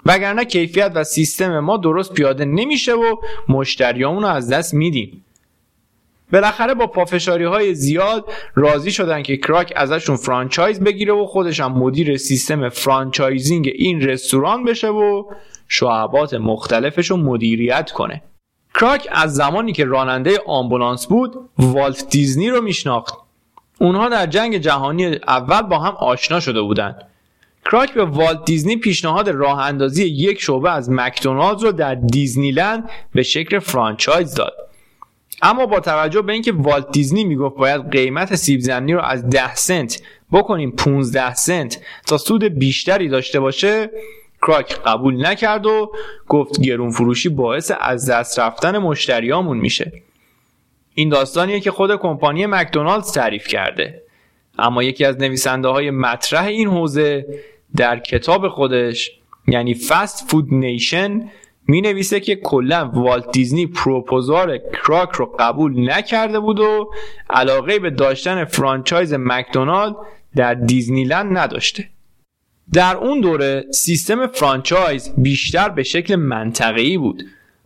وگرنه 0.07 0.45
کیفیت 0.45 0.93
و 0.95 1.05
سیستم 1.05 1.61
ما 1.61 1.77
درست 1.77 2.15
پیاده 2.15 2.45
نمیشه 2.45 2.93
و 2.93 3.17
مشتریامون 3.49 4.23
رو 4.23 4.29
از 4.29 4.51
دست 4.53 4.75
میدیم. 4.75 5.25
بالاخره 6.33 6.75
با 6.75 6.87
پافشاری 6.87 7.45
های 7.45 7.75
زیاد 7.75 8.33
راضی 8.55 8.91
شدن 8.91 9.23
که 9.23 9.37
کراک 9.37 9.73
ازشون 9.77 10.17
franchise 10.17 10.81
بگیره 10.81 11.13
و 11.13 11.27
خودش 11.27 11.61
هم 11.61 11.73
مدیر 11.73 12.17
سیستم 12.17 12.69
franchising 12.69 13.71
این 13.75 14.01
رستوران 14.01 14.65
بشه 14.65 14.89
و 14.89 15.25
شعبات 15.69 16.35
مختلفش 16.35 17.11
رو 17.11 17.17
مدیریت 17.17 17.91
کنه. 17.91 18.23
کراک 18.75 19.09
از 19.11 19.35
زمانی 19.35 19.73
که 19.73 19.85
راننده 19.85 20.39
آمبولانس 20.47 21.07
بود 21.07 21.37
والت 21.59 22.11
دیزنی 22.11 22.51
رو 22.51 22.61
میشناخت. 22.61 23.15
اونها 23.81 24.09
در 24.09 24.27
جنگ 24.27 24.59
جهانی 24.59 25.07
اول 25.07 25.63
با 25.63 25.79
هم 25.79 25.95
آشنا 25.95 26.41
شده 26.41 26.63
بودند 26.63 27.03
کراک 27.65 27.95
به 27.95 28.05
والت 28.05 28.45
دیزنی 28.45 28.77
پیشنهاد 28.77 29.29
راه 29.29 29.59
اندازی 29.59 30.05
یک 30.05 30.41
شعبه 30.41 30.71
از 30.71 30.91
مکدونالدز 30.91 31.63
رو 31.63 31.73
در 31.73 31.95
دیزنیلند 31.95 32.91
به 33.15 33.23
شکل 33.23 33.59
franchise 33.59 34.35
داد. 34.35 34.68
اما 35.43 35.67
با 35.67 35.81
توجه 35.81 36.23
به 36.23 36.33
اینکه 36.33 36.53
والت 36.53 36.91
دیزنی 36.91 37.25
می‌گفت 37.25 37.57
باید 37.57 37.91
قیمت 37.91 38.35
سیب 38.35 38.61
زمینی 38.61 38.93
رو 38.93 39.01
از 39.01 39.31
10 39.31 39.55
سنت 39.55 40.03
بکنیم 40.33 40.71
15 40.71 41.35
سنت 41.35 41.81
تا 42.07 42.19
سود 42.19 42.45
بیشتری 42.45 43.09
داشته 43.09 43.41
باشه 43.41 43.91
کراک 44.43 44.81
قبول 44.87 45.27
نکرد 45.27 45.67
و 45.67 45.93
گفت 46.29 46.61
گرون 46.61 46.91
فروشی 46.91 47.29
باعث 47.29 47.73
از 47.81 48.11
دست 48.11 48.39
رفتن 48.39 48.79
مشتریامون 48.79 49.59
میشه. 49.59 49.93
این 50.95 51.09
داستانیه 51.09 51.61
که 51.61 51.71
خود 51.71 51.97
کمپانی 51.97 52.47
مکدونالدز 52.47 53.13
تعریف 53.13 53.47
کرده. 53.49 54.03
اما 54.59 54.83
یکی 54.83 55.05
از 55.05 55.19
نویسنده 55.19 55.69
های 55.69 55.91
مطرح 55.91 56.47
این 56.47 56.69
حوزه 56.69 57.27
در 57.77 57.99
کتاب 57.99 58.49
خودش 58.49 59.11
یعنی 59.47 59.75
فست 59.75 60.31
فود 60.31 60.55
نیشن 60.55 61.31
می 61.71 61.81
نویسه 61.81 62.21
که 62.21 62.37
کلا 62.37 62.91
والت 62.95 63.31
دیزنی 63.33 63.67
پروپوزار 63.67 64.59
کراک 64.59 65.11
رو 65.11 65.37
قبول 65.39 65.91
نکرده 65.91 66.41
بود 66.41 66.61
و 66.61 66.91
علاقه 67.31 67.79
به 67.79 67.91
داشتن 67.91 68.45
franchise 68.45 69.15
مکدونالد 69.19 69.97
در 70.37 70.55
دیزنیلند 70.55 71.39
نداشته. 71.39 71.89
در 72.73 72.97
اون 72.97 73.21
دوره 73.21 73.65
سیستم 73.71 74.27
franchise 74.27 75.13
بیشتر 75.17 75.69
به 75.69 75.83
شکل 75.83 76.17
منطقه‌ای 76.17 76.99
بود. 76.99 77.23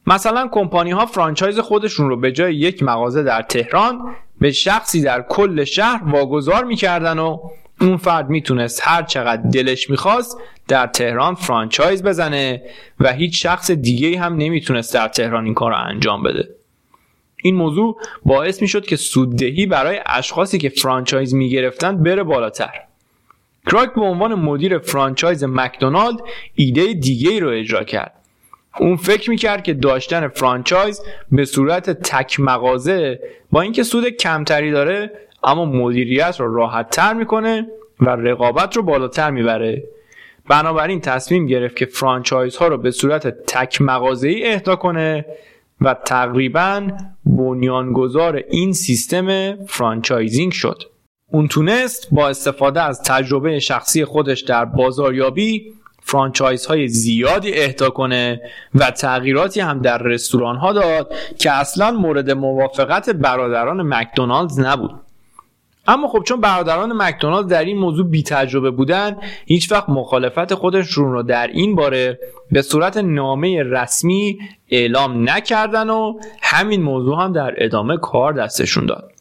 مثلا 0.06 0.48
کمپانی 0.52 0.90
ها 0.90 1.06
franchise 1.06 1.58
خودشون 1.58 2.08
رو 2.08 2.16
به 2.16 2.32
جای 2.32 2.54
یک 2.54 2.82
مغازه 2.82 3.22
در 3.22 3.42
تهران 3.42 4.00
به 4.40 4.52
شخصی 4.52 5.02
در 5.02 5.22
کل 5.22 5.64
شهر 5.64 6.02
واگذار 6.04 6.64
می‌کردن 6.64 7.18
و 7.18 7.38
اون 7.80 7.96
فرد 7.96 8.30
می‌تونست 8.30 8.80
هر 8.84 9.02
چقدر 9.02 9.42
دلش 9.50 9.90
می‌خواست 9.90 10.38
در 10.68 10.86
تهران 10.86 11.34
franchise 11.34 12.02
بزنه 12.02 12.62
و 13.00 13.12
هیچ 13.12 13.42
شخص 13.42 13.70
دیگه 13.70 14.20
هم 14.20 14.36
نمی‌تونست 14.36 14.94
در 14.94 15.08
تهران 15.08 15.44
این 15.44 15.54
کار 15.54 15.70
رو 15.70 15.76
انجام 15.78 16.22
بده. 16.22 16.48
این 17.42 17.54
موضوع 17.54 18.00
باعث 18.24 18.62
می‌شد 18.62 18.86
که 18.86 18.96
سوددهی 18.96 19.66
برای 19.66 20.00
اشخاصی 20.06 20.58
که 20.58 20.68
franchise 20.68 21.34
می‌گرفتن 21.34 22.02
بره 22.02 22.22
بالاتر. 22.22 22.72
کراک 23.66 23.94
به 23.94 24.00
عنوان 24.00 24.34
مدیر 24.34 24.78
franchise 24.78 25.44
مکدونالد 25.44 26.20
ایده 26.54 26.92
دیگه 26.92 27.30
ای 27.30 27.40
رو 27.40 27.48
اجرا 27.48 27.84
کرد. 27.84 28.12
اون 28.80 28.96
فکر 28.96 29.30
می‌کرد 29.30 29.62
که 29.62 29.74
داشتن 29.74 30.28
franchise 30.28 31.02
به 31.32 31.44
صورت 31.44 31.90
تک 31.90 32.40
مغازه 32.40 33.20
با 33.52 33.60
اینکه 33.60 33.82
سود 33.82 34.08
کمتری 34.08 34.70
داره 34.70 35.10
اما 35.44 35.64
مدیریت 35.64 36.36
رو 36.40 36.54
راحت 36.54 36.90
تر 36.90 37.14
می‌کنه 37.14 37.66
و 38.00 38.10
رقابت 38.10 38.76
رو 38.76 38.82
بالاتر 38.82 39.30
می‌بره. 39.30 39.82
بنابراین 40.48 41.00
تصمیم 41.00 41.46
گرفت 41.46 41.76
که 41.76 41.86
franchise 41.86 42.56
ها 42.56 42.68
رو 42.68 42.78
به 42.78 42.90
صورت 42.90 43.26
تک 43.46 43.82
مغازه 43.82 44.28
ای 44.28 44.52
اهدا 44.52 44.76
کنه 44.76 45.26
و 45.80 45.94
تقریبا 45.94 46.88
بنیانگذار 47.26 48.42
این 48.50 48.72
سیستم 48.72 49.56
franchising 49.66 50.52
شد. 50.52 50.82
اون 51.32 51.48
تونست 51.48 52.08
با 52.12 52.28
استفاده 52.28 52.82
از 52.82 53.02
تجربه 53.02 53.58
شخصی 53.58 54.04
خودش 54.04 54.40
در 54.40 54.64
بازاریابی 54.64 55.72
franchise 56.02 56.66
های 56.66 56.88
زیادی 56.88 57.54
اهدا 57.54 57.90
کنه 57.90 58.40
و 58.74 58.90
تغییراتی 58.90 59.60
هم 59.60 59.78
در 59.78 59.98
رستوران 59.98 60.56
ها 60.56 60.72
داد 60.72 61.14
که 61.38 61.50
اصلا 61.50 61.90
مورد 61.90 62.30
موافقت 62.30 63.10
برادران 63.10 63.82
مکدونالدز 63.82 64.60
نبود. 64.60 64.94
اما 65.86 66.08
خب 66.08 66.22
چون 66.22 66.40
برادران 66.40 66.92
مکدونالد 66.92 67.48
در 67.48 67.64
این 67.64 67.78
موضوع 67.78 68.06
بی 68.06 68.22
تجربه 68.22 68.70
بودن 68.70 69.16
هیچ 69.46 69.72
وقت 69.72 69.88
مخالفت 69.88 70.54
خودشون 70.54 71.12
رو 71.12 71.22
در 71.22 71.46
این 71.46 71.74
باره 71.74 72.18
به 72.50 72.62
صورت 72.62 72.96
نامه 72.96 73.62
رسمی 73.62 74.38
اعلام 74.68 75.30
نکردن 75.30 75.90
و 75.90 76.18
همین 76.42 76.82
موضوع 76.82 77.22
هم 77.22 77.32
در 77.32 77.54
ادامه 77.56 77.96
کار 77.96 78.32
دستشون 78.32 78.86
داد. 78.86 79.12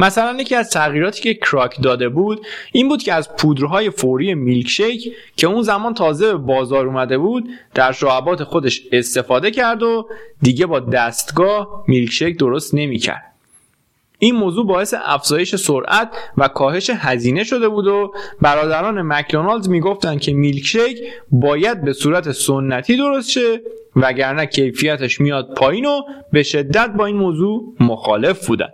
مثلا 0.00 0.36
یکی 0.40 0.54
از 0.54 0.70
تغییراتی 0.70 1.22
که 1.22 1.34
کراک 1.34 1.82
داده 1.82 2.08
بود 2.08 2.46
این 2.72 2.88
بود 2.88 3.02
که 3.02 3.14
از 3.14 3.36
پودرهای 3.36 3.90
فوری 3.90 4.34
میلکشیک 4.34 5.12
که 5.36 5.46
اون 5.46 5.62
زمان 5.62 5.94
تازه 5.94 6.26
به 6.26 6.38
بازار 6.38 6.86
اومده 6.86 7.18
بود 7.18 7.48
در 7.74 7.92
شعبات 7.92 8.44
خودش 8.44 8.82
استفاده 8.92 9.50
کرد 9.50 9.82
و 9.82 10.08
دیگه 10.42 10.66
با 10.66 10.80
دستگاه 10.80 11.84
میلکشیک 11.88 12.38
درست 12.38 12.74
نمی‌کرد. 12.74 13.31
این 14.22 14.34
موضوع 14.34 14.66
باعث 14.66 14.94
افزایش 15.04 15.56
سرعت 15.56 16.10
و 16.38 16.48
کاهش 16.48 16.90
هزینه 16.90 17.44
شده 17.44 17.68
بود 17.68 17.86
و 17.86 18.12
برادران 18.40 19.02
مکدونالدز 19.02 19.68
می‌گفتند 19.68 20.20
که 20.20 20.32
میلکشیک 20.32 20.98
باید 21.30 21.84
به 21.84 21.92
صورت 21.92 22.32
سنتی 22.32 22.96
درست 22.96 23.30
شه 23.30 23.60
وگرنه 23.96 24.46
کیفیتش 24.46 25.20
میاد 25.20 25.54
پایین 25.54 25.86
و 25.86 26.00
به 26.32 26.42
شدت 26.42 26.90
با 26.96 27.06
این 27.06 27.16
موضوع 27.16 27.74
مخالف 27.80 28.46
بودن. 28.46 28.68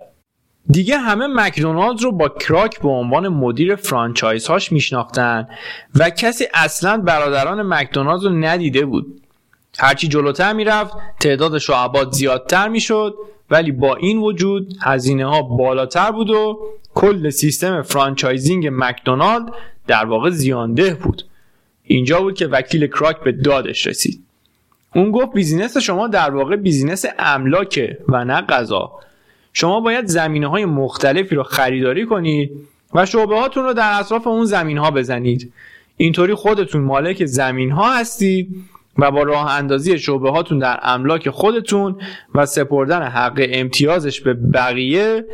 دیگه 0.71 0.97
همه 0.97 1.27
مکدونالد 1.27 2.03
رو 2.03 2.13
با 2.13 2.29
کراک 2.29 2.81
به 2.81 2.89
عنوان 2.89 3.29
مدیر 3.29 3.77
فرانچایز 3.77 4.47
هاش 4.47 4.73
میشناختن 4.73 5.49
و 5.95 6.11
کسی 6.11 6.45
اصلا 6.55 6.97
برادران 6.97 7.63
مکدونالد 7.63 8.23
رو 8.23 8.31
ندیده 8.31 8.87
بود. 8.87 9.21
هرچی 9.79 10.09
جلوتر 10.09 10.53
می‌رفت 10.53 10.95
تعداد 11.21 11.59
شعبات 11.59 12.13
زیادتر 12.13 12.69
می‌شد 12.69 13.15
ولی 13.51 13.73
با 13.73 13.97
این 13.97 14.19
وجود 14.19 14.75
هزینه 14.81 15.27
ها 15.27 15.43
بالاتر 15.43 16.11
بود 16.11 16.31
و 16.31 16.59
کل 16.95 17.31
سیستم 17.31 17.83
franchising 17.83 18.69
مکدونالد 18.73 19.53
در 19.87 20.05
واقع 20.05 20.31
زیانده 20.31 20.95
بود. 20.95 21.23
اینجا 21.85 22.21
بود 22.21 22.35
که 22.35 22.47
وکیل 22.47 22.87
کراک 22.87 23.21
به 23.21 23.33
دادش 23.33 23.87
رسید. 23.87 24.21
اون 24.95 25.11
گفت 25.11 25.33
business 25.33 25.77
شما 25.77 26.09
در 26.09 26.31
واقع 26.31 26.57
business 26.57 27.05
املاکه 27.19 27.99
و 28.09 28.25
نه 28.25 28.41
غذا. 28.41 28.93
شما 29.53 29.81
باید 29.81 30.07
زمین 30.07 30.47
های 30.47 30.65
مختلفی 30.65 31.35
رو 31.35 31.43
خریداری 31.43 32.07
کنید 32.07 32.51
و 32.95 33.07
شعبه 33.07 33.41
هاتون 33.41 33.65
رو 33.65 33.73
در 33.73 34.01
اطراف 34.01 34.27
اون 34.27 34.45
زمین 34.45 34.79
ها 34.79 34.91
بزنید. 34.91 35.53
اینطوری 35.97 36.35
خودتون 36.35 36.83
مالک 36.83 37.25
زمین 37.25 37.71
ها 37.71 37.97
هستید 37.97 38.65
و 38.99 39.11
با 39.11 39.23
راه 39.23 39.51
اندازی 39.51 39.99
شعبه 39.99 40.31
هاتون 40.31 40.59
در 40.59 40.81
املاک 40.83 41.31
خودتون 41.31 42.01
و 42.35 42.47
سپردن 42.47 43.03
حق 43.03 43.47
امتیازش 43.51 44.21
به 44.21 44.35
بقیه 44.35 45.25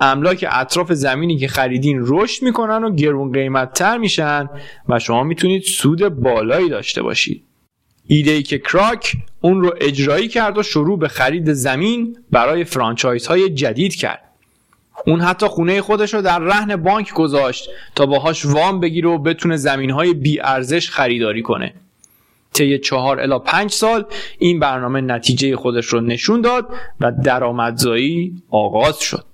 املاک 0.00 0.46
اطراف 0.50 0.92
زمینی 0.92 1.36
که 1.36 1.48
خریدین 1.48 2.02
رشد 2.06 2.42
می‌کنن 2.42 2.84
و 2.84 2.94
گرون 2.94 3.32
قیمت 3.32 3.72
تر 3.72 3.98
میشن 3.98 4.48
و 4.88 4.98
شما 4.98 5.22
می‌تونید 5.22 5.62
سود 5.62 6.08
بالایی 6.08 6.68
داشته 6.68 7.02
باشید. 7.02 7.44
ایده 8.06 8.30
ای 8.30 8.42
که 8.42 8.58
کراک 8.58 9.16
اون 9.40 9.62
رو 9.62 9.74
اجرایی 9.80 10.28
کرد 10.28 10.58
و 10.58 10.62
شروع 10.62 10.98
به 10.98 11.08
خرید 11.08 11.52
زمین 11.52 12.16
برای 12.30 12.64
فرانچایز 12.64 13.26
های 13.26 13.48
جدید 13.48 13.94
کرد. 13.94 14.22
اون 15.06 15.20
حتی 15.20 15.46
خونه 15.46 15.80
خودش 15.80 16.14
رو 16.14 16.22
در 16.22 16.38
رهن 16.38 16.76
بانک 16.76 17.12
گذاشت 17.12 17.68
تا 17.94 18.06
باهاش 18.06 18.46
وام 18.46 18.80
بگیره 18.80 19.08
و 19.08 19.18
بتونه 19.18 19.56
زمین 19.56 19.90
های 19.90 20.14
بی 20.14 20.40
ارزش 20.40 20.90
خریداری 20.90 21.42
کنه. 21.42 21.74
طی 22.54 22.78
چهار 22.78 23.20
الا 23.20 23.38
پنج 23.38 23.70
سال 23.70 24.04
این 24.38 24.60
برنامه 24.60 25.00
نتیجه 25.00 25.56
خودش 25.56 25.86
رو 25.86 26.00
نشون 26.00 26.40
داد 26.40 26.68
و 27.00 27.12
درآمدزایی 27.12 28.42
آغاز 28.50 28.98
شد. 28.98 29.24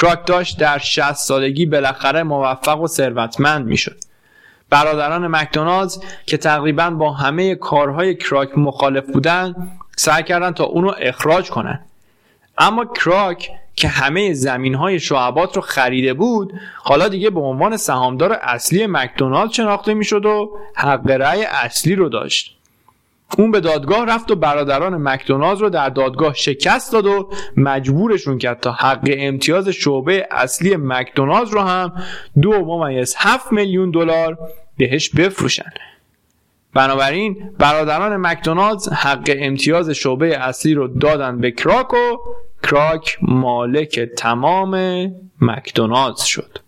کراک 0.00 0.26
داشت 0.26 0.58
در 0.58 0.78
60 0.78 1.12
سالگی 1.12 1.66
بالاخره 1.66 2.22
موفق 2.22 2.80
و 2.80 2.86
ثروتمند 2.86 3.66
می‌شد. 3.66 3.96
برادران 4.70 5.26
مکدونالدز 5.26 6.00
که 6.26 6.36
تقریبا 6.36 6.90
با 6.90 7.12
همه 7.12 7.54
کارهای 7.54 8.14
کراک 8.14 8.58
مخالف 8.58 9.06
بودن 9.12 9.54
سعی 9.96 10.22
کردن 10.22 10.50
تا 10.50 10.64
اونو 10.64 10.92
اخراج 10.98 11.50
کنن. 11.50 11.80
اما 12.58 12.84
کراک 12.84 13.50
که 13.78 13.88
همه 13.88 14.32
زمین 14.32 14.74
های 14.74 15.00
شعبات 15.00 15.56
رو 15.56 15.62
خریده 15.62 16.14
بود 16.14 16.52
حالا 16.76 17.08
دیگه 17.08 17.30
به 17.30 17.40
عنوان 17.40 17.76
سهامدار 17.76 18.32
اصلی 18.32 18.86
مکدونالد 18.86 19.50
شناخته 19.50 19.94
می‌شد 19.94 20.26
و 20.26 20.58
حق 20.74 21.10
رأی 21.10 21.44
اصلی 21.44 21.94
رو 21.94 22.08
داشت. 22.08 22.58
اون 23.38 23.50
به 23.50 23.60
دادگاه 23.60 24.06
رفت 24.06 24.30
و 24.30 24.36
برادران 24.36 24.96
مکدونالد 24.96 25.60
رو 25.60 25.70
در 25.70 25.88
دادگاه 25.88 26.34
شکست 26.34 26.92
داد 26.92 27.06
و 27.06 27.30
مجبورشون 27.56 28.38
کرد 28.38 28.60
تا 28.60 28.72
حق 28.72 29.14
امتیاز 29.18 29.68
شعبه 29.68 30.28
اصلی 30.30 30.76
مکدونالد 30.76 31.52
رو 31.52 31.60
هم 31.60 31.92
دو 32.42 32.64
ممیز 32.64 33.14
هفت 33.18 33.52
میلیون 33.52 33.90
دلار 33.90 34.38
بهش 34.76 35.10
بفروشن. 35.10 35.70
بنابراین 36.74 37.50
برادران 37.58 38.16
مکدونالدز 38.16 38.88
حق 38.88 39.30
امتیاز 39.38 39.90
شعبه 39.90 40.38
اصلی 40.38 40.74
رو 40.74 40.88
دادن 40.88 41.38
به 41.40 41.50
کراک 41.50 41.92
و 41.92 42.16
کراک 42.62 43.18
مالک 43.22 44.00
تمام 44.00 45.04
مکدونالدز 45.40 46.22
شد. 46.22 46.58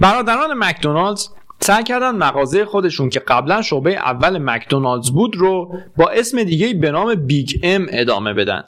برادران 0.00 0.54
مکدونالدز 0.58 1.28
سعی 1.60 1.84
کردن 1.84 2.10
مغازه 2.10 2.64
خودشون 2.64 3.08
که 3.08 3.20
قبلا 3.20 3.62
شعبه 3.62 3.96
اول 3.96 4.38
مکدونالدز 4.38 5.10
بود 5.10 5.36
رو 5.36 5.78
با 5.96 6.08
اسم 6.08 6.42
دیگه 6.42 6.74
به 6.74 6.90
نام 6.90 7.14
بیگ 7.14 7.50
ام 7.62 7.86
ادامه 7.90 8.34
بدن. 8.34 8.64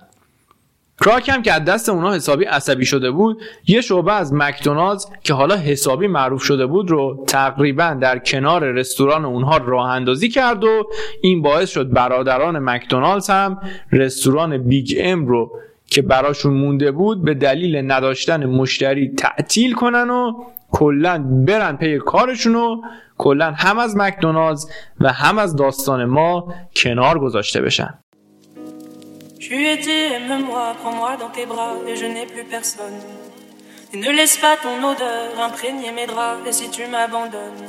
کراک 1.04 1.28
هم 1.28 1.42
که 1.42 1.52
از 1.52 1.64
دست 1.64 1.88
اونا 1.88 2.14
حسابی 2.14 2.44
عصبی 2.44 2.84
شده 2.84 3.10
بود 3.10 3.42
یه 3.66 3.80
شعبه 3.80 4.12
از 4.12 4.32
مکدونالدز 4.34 5.06
که 5.24 5.34
حالا 5.34 5.56
حسابی 5.56 6.06
معروف 6.06 6.42
شده 6.42 6.66
بود 6.66 6.90
رو 6.90 7.24
تقریبا 7.26 7.98
در 8.00 8.18
کنار 8.18 8.64
رستوران 8.64 9.24
اونها 9.24 9.56
راه 9.56 9.90
اندازی 9.90 10.28
کرد 10.28 10.64
و 10.64 10.88
این 11.22 11.42
باعث 11.42 11.70
شد 11.70 11.90
برادران 11.90 12.58
مکدونالدز 12.58 13.30
هم 13.30 13.60
رستوران 13.92 14.58
بیگ 14.58 14.96
ام 14.98 15.26
رو 15.26 15.60
که 15.87 16.03
براشون 16.03 16.55
مونده 16.55 16.90
بود 16.90 17.25
به 17.25 17.35
دلیل 17.35 17.92
نداشتن 17.92 18.46
مشتری 18.46 19.14
تعطیل 19.14 19.72
کنن 19.72 20.11
و 20.11 20.33
کلا 20.70 21.18
برن 21.46 21.77
پی 21.77 21.99
کارشون 21.99 22.55
و 22.55 22.81
کلا 23.18 23.51
هم 23.51 23.79
از 23.79 23.96
مکدونالدز 23.96 24.70
و 25.01 25.12
هم 25.12 25.38
از 25.38 25.57
داستان 25.57 26.05
ما 26.05 26.55
کنار 26.77 27.18
گذاشته 27.18 27.61
بشن 27.61 27.99
Je 29.38 29.55
lui 29.55 29.66
ai 29.66 29.79
aime-moi, 30.16 30.75
prends-moi 30.81 31.16
dans 31.22 31.29
tes 31.29 31.46
bras, 31.46 31.75
et 31.87 31.94
je 31.94 32.07
n'ai 32.07 32.27
plus 32.27 32.42
personne. 32.57 32.99
Ne 33.94 34.11
laisse 34.18 34.38
pas 34.38 34.57
ton 34.64 34.77
odeur 34.92 35.38
imprégner 35.49 35.92
mes 35.92 36.07
draps, 36.07 36.42
et 36.49 36.53
si 36.53 36.68
tu 36.68 36.83
m'abandonnes, 36.92 37.64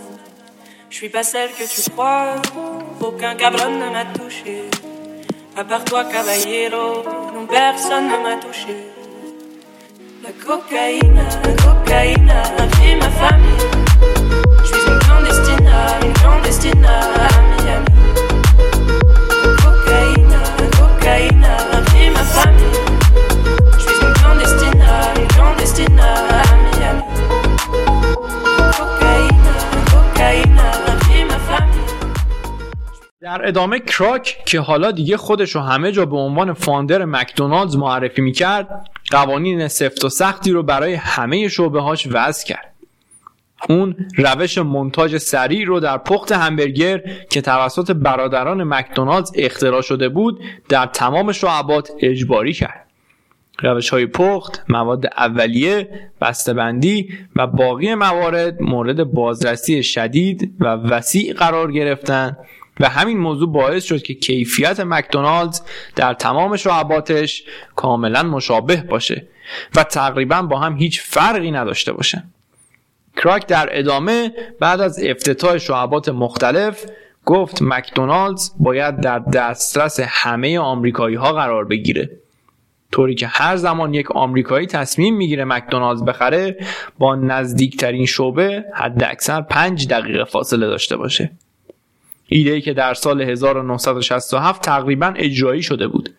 je 0.90 0.96
suis 0.96 1.10
pas 1.10 1.22
celle 1.22 1.52
que 1.52 1.66
tu 1.74 1.82
crois, 1.92 2.36
aucun 3.08 3.36
cabron 3.36 3.74
ne 3.84 3.90
m'a 3.96 4.06
touché. 4.06 4.64
À 5.60 5.64
part 5.64 5.84
toi, 5.86 6.04
caballero, 6.04 7.04
non, 7.34 7.48
personne 7.48 8.10
ne 8.10 8.18
m'a 8.22 8.36
touché. 8.40 8.78
La 10.24 10.30
cocaïne, 10.46 11.16
la 11.16 11.52
cocaïne 11.54 12.30
a 12.30 12.96
ma 12.96 13.10
famille. 13.10 13.66
Je 14.62 14.68
suis 14.68 14.88
une 14.88 15.00
clandestine, 15.00 15.70
une 16.06 16.14
clandestine. 16.14 16.77
ادامه 33.48 33.80
کراک 33.80 34.38
که 34.46 34.60
حالا 34.60 34.92
دیگه 34.92 35.18
خودش 35.18 35.56
رو 35.56 35.62
همه 35.62 35.92
جا 35.92 36.06
به 36.06 36.18
عنوان 36.18 36.54
فاندر 36.54 37.06
مکدونالدز 37.06 37.76
معرفی 37.76 38.22
می‌کرد 38.22 38.90
قوانین 39.12 39.68
سفت 39.68 40.06
و 40.06 40.10
سختی 40.10 40.52
رو 40.52 40.64
برای 40.64 40.94
همه 40.94 41.48
شعبه 41.48 41.82
هاش 41.82 42.08
وضع 42.12 42.46
کرد. 42.48 42.74
اون 43.70 43.96
روش 44.18 44.58
منتاج 44.58 45.18
سریع 45.18 45.66
رو 45.66 45.80
در 45.80 45.98
پخت 45.98 46.32
همبرگر 46.32 47.02
که 47.30 47.42
توسط 47.42 47.92
برادران 47.92 48.64
مکدونالدز 48.64 49.32
اختراع 49.36 49.82
شده 49.82 50.10
بود 50.10 50.40
در 50.70 50.86
تمام 50.86 51.32
شعبات 51.32 51.92
اجباری 52.00 52.54
کرد. 52.54 52.88
روش 53.60 53.90
های 53.90 54.06
پخت، 54.06 54.66
مواد 54.70 55.06
اولیه، 55.18 55.90
بسته‌بندی 56.22 57.10
و 57.36 57.48
باقی 57.48 57.96
موارد 57.96 58.62
مورد 58.62 59.04
بازرسی 59.04 59.84
شدید 59.84 60.56
و 60.60 60.66
وسیع 60.66 61.34
قرار 61.34 61.72
گرفتن. 61.72 62.38
و 62.80 62.90
همین 62.90 63.18
موضوع 63.18 63.52
باعث 63.52 63.84
شد 63.84 64.02
که 64.02 64.14
کیفیت 64.14 64.80
مکدونالدز 64.80 65.62
در 65.96 66.14
تمام 66.14 66.56
شعباتش 66.56 67.44
کاملا 67.76 68.24
مشابه 68.24 68.76
باشه 68.76 69.28
و 69.76 69.84
تقریبا 69.84 70.42
با 70.42 70.60
هم 70.60 70.78
هیچ 70.78 71.02
فرقی 71.02 71.52
نداشته 71.52 71.94
باشه. 71.94 72.24
کراک 73.18 73.48
در 73.48 73.80
ادامه 73.80 74.34
بعد 74.60 74.82
از 74.82 75.04
افتتاح 75.04 75.58
شعبات 75.58 76.10
مختلف 76.10 76.86
گفت 77.26 77.62
مکدونالدز 77.62 78.52
باید 78.60 79.02
در 79.02 79.20
دسترس 79.20 80.00
همه 80.04 80.60
آمریکایی 80.60 81.16
ها 81.16 81.34
قرار 81.34 81.66
بگیره 81.66 82.10
طوری 82.92 83.16
که 83.16 83.28
هر 83.28 83.56
زمان 83.56 83.94
یک 83.94 84.12
آمریکایی 84.12 84.68
تصمیم 84.68 85.16
می‌گیره 85.18 85.46
مکدونالدز 85.46 86.04
بخره 86.04 86.58
با 86.98 87.16
نزدیکترین 87.16 88.06
شعبه 88.06 88.66
حد 88.76 89.04
اکثر 89.04 89.42
5 89.42 89.88
دقیقه 89.88 90.24
فاصله 90.24 90.68
داشته 90.68 90.98
باشه 90.98 91.32
ایده 92.30 92.52
ای 92.52 92.62
که 92.62 92.74
در 92.74 92.94
سال 92.94 93.22
1967 93.22 94.62
تقریبا 94.62 95.14
اجرایی 95.16 95.64
شده 95.64 95.88
بود 95.88 96.10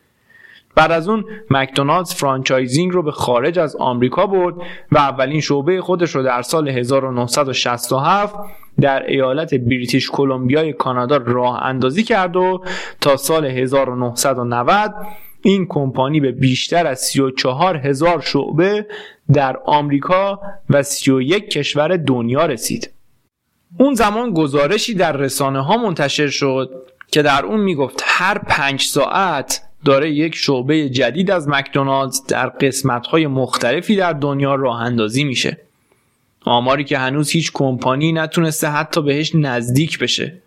بعد 0.74 0.92
از 0.92 1.08
اون 1.08 1.24
مکدونالدز 1.50 2.14
franchising 2.14 2.92
رو 2.92 3.02
به 3.02 3.12
خارج 3.12 3.58
از 3.58 3.76
آمریکا 3.76 4.26
برد 4.26 4.54
و 4.92 4.98
اولین 4.98 5.40
شعبه 5.40 5.80
خودش 5.80 6.10
رو 6.10 6.22
در 6.22 6.42
سال 6.42 6.68
1967 6.68 8.34
در 8.80 9.06
ایالت 9.06 9.54
بریتیش 9.54 10.10
کلمبیای 10.10 10.72
کانادا 10.72 11.16
راه 11.16 11.62
اندازی 11.62 12.02
کرد 12.02 12.36
و 12.36 12.64
تا 13.00 13.16
سال 13.16 13.44
1990 13.44 14.94
این 15.42 15.66
کمپانی 15.68 16.20
به 16.20 16.32
بیشتر 16.32 16.86
از 16.86 17.00
34 17.00 17.76
هزار 17.76 18.20
شعبه 18.20 18.86
در 19.32 19.56
آمریکا 19.64 20.40
و 20.70 20.82
31 20.82 21.50
کشور 21.50 21.96
دنیا 21.96 22.46
رسید. 22.46 22.90
اون 23.76 23.94
زمان 23.94 24.34
گزارشی 24.34 24.94
در 24.94 25.12
رسانه 25.12 25.64
ها 25.64 25.76
منتشر 25.76 26.28
شد 26.28 26.70
که 27.10 27.22
در 27.22 27.44
اون 27.44 27.60
می‌گفت 27.60 28.02
هر 28.04 28.38
پنج 28.38 28.82
ساعت 28.82 29.62
داره 29.84 30.10
یک 30.10 30.34
شعبه 30.34 30.88
جدید 30.88 31.30
از 31.30 31.48
مکدونالدز 31.48 32.26
در 32.26 32.48
قسمت 32.48 33.06
های 33.06 33.26
مختلفی 33.26 33.96
در 33.96 34.12
دنیا 34.12 34.54
راه 34.54 34.80
اندازی 34.80 35.24
میشه. 35.24 35.58
آماری 36.44 36.84
که 36.84 36.98
هنوز 36.98 37.30
هیچ 37.30 37.50
کمپانی 37.54 38.12
نتونسته 38.12 38.68
حتی 38.68 39.02
بهش 39.02 39.34
نزدیک 39.34 39.98
بشه. 39.98 40.42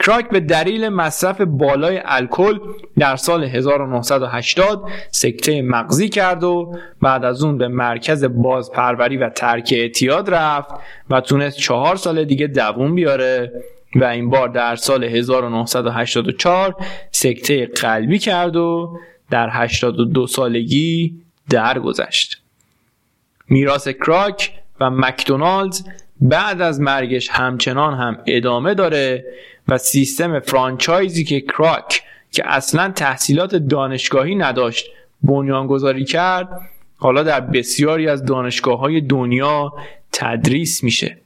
کراک 0.00 0.28
به 0.28 0.40
دلیل 0.40 0.88
مصرف 0.88 1.40
بالای 1.40 2.00
الکل 2.04 2.58
در 2.98 3.16
سال 3.16 3.44
1980 3.44 4.88
سکته 5.10 5.62
مغزی 5.62 6.08
کرد 6.08 6.44
و 6.44 6.76
بعد 7.02 7.24
از 7.24 7.42
اون 7.42 7.58
به 7.58 7.68
مرکز 7.68 8.24
بازپروری 8.24 9.16
و 9.16 9.28
ترک 9.28 9.74
اعتیاد 9.76 10.34
رفت 10.34 10.70
و 11.10 11.20
تونست 11.20 11.58
چهار 11.58 11.96
سال 11.96 12.24
دیگه 12.24 12.46
دووم 12.46 12.94
بیاره 12.94 13.52
و 13.96 14.04
این 14.04 14.30
بار 14.30 14.48
در 14.48 14.76
سال 14.76 15.04
1984 15.04 16.76
سکته 17.10 17.66
قلبی 17.66 18.18
کرد 18.18 18.56
و 18.56 18.98
در 19.30 19.48
82 19.52 20.26
سالگی 20.26 21.14
درگذشت. 21.50 22.42
میراث 23.48 23.88
کراک 23.88 24.52
و 24.80 24.90
مکدونالدز 24.90 25.82
بعد 26.20 26.60
از 26.60 26.80
مرگش 26.80 27.30
همچنان 27.30 27.94
هم 27.94 28.18
ادامه 28.26 28.74
داره 28.74 29.24
و 29.70 29.78
سیستم 29.78 30.40
فرانچایزی 30.40 31.24
که 31.24 31.40
کراک 31.40 32.02
که 32.32 32.42
اصلا 32.46 32.88
تحصیلات 32.88 33.56
دانشگاهی 33.56 34.34
نداشت 34.34 34.86
بنیانگذاری 35.22 36.04
کرد 36.04 36.60
حالا 36.96 37.22
در 37.22 37.40
بسیاری 37.40 38.08
از 38.08 38.24
دانشگاه 38.24 38.78
های 38.78 39.00
دنیا 39.00 39.72
تدریس 40.12 40.84
میشه. 40.84 41.16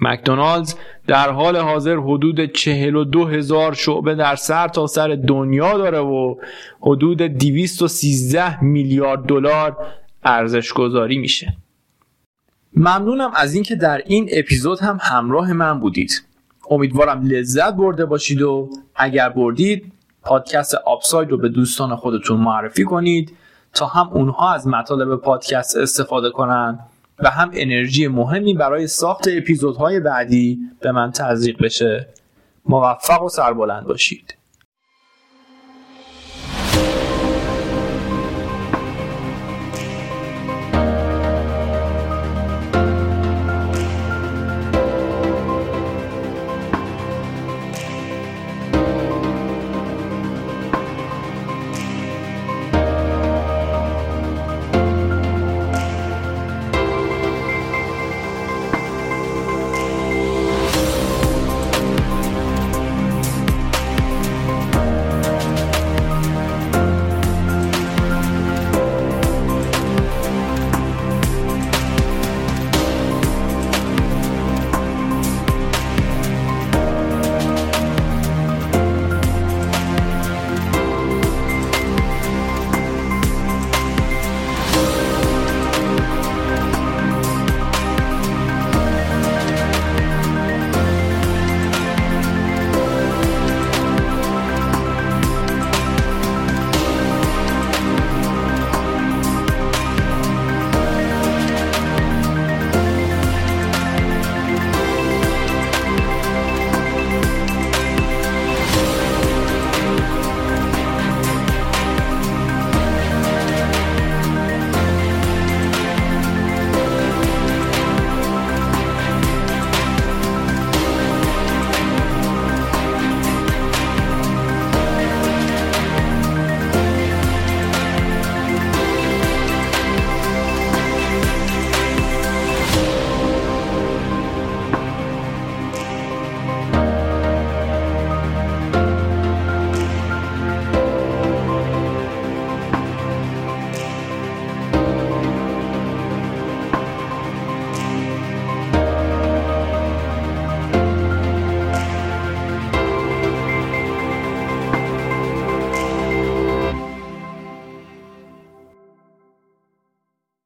مکدونالدز 0.00 0.74
در 1.06 1.30
حال 1.30 1.56
حاضر 1.56 1.96
حدود 1.96 2.52
42 2.52 3.26
هزار 3.26 3.74
شعبه 3.74 4.14
در 4.14 4.36
سر 4.36 4.68
تا 4.68 4.86
سر 4.86 5.08
دنیا 5.08 5.78
داره 5.78 5.98
و 5.98 6.36
حدود 6.80 7.22
213 7.22 8.64
میلیارد 8.64 9.22
دلار 9.22 9.76
ارزش 10.24 10.72
گذاری 10.72 11.18
میشه. 11.18 11.56
ممنونم 12.76 13.30
از 13.34 13.54
اینکه 13.54 13.74
در 13.74 14.02
این 14.06 14.28
اپیزود 14.32 14.80
هم 14.80 14.98
همراه 15.02 15.52
من 15.52 15.80
بودید. 15.80 16.22
امیدوارم 16.70 17.26
لذت 17.26 17.74
برده 17.74 18.04
باشید 18.04 18.42
و 18.42 18.70
اگر 18.94 19.28
بردید 19.28 19.92
پادکست 20.22 20.74
آپساید 20.74 21.30
رو 21.30 21.38
به 21.38 21.48
دوستان 21.48 21.96
خودتون 21.96 22.40
معرفی 22.40 22.84
کنید 22.84 23.36
تا 23.74 23.86
هم 23.86 24.08
اونها 24.08 24.54
از 24.54 24.66
مطالب 24.66 25.16
پادکست 25.16 25.76
استفاده 25.76 26.30
کنن 26.30 26.78
و 27.18 27.30
هم 27.30 27.50
انرژی 27.54 28.08
مهمی 28.08 28.54
برای 28.54 28.86
ساخت 28.86 29.28
اپیزودهای 29.28 30.00
بعدی 30.00 30.58
به 30.80 30.92
من 30.92 31.10
تزریق 31.10 31.62
بشه. 31.62 32.08
موفق 32.66 33.22
و 33.22 33.28
سربلند 33.28 33.84
باشید. 33.84 34.39